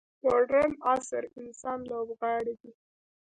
مډرن 0.23 0.71
عصر 0.89 1.23
انسان 1.41 1.79
لوبغاړی 1.89 2.53
دی. 2.61 2.71